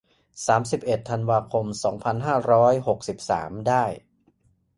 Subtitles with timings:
[0.47, 3.83] สามสิบเอ็ด ธันวาคม สองพันห้าร้อยหกสิบสาม ได้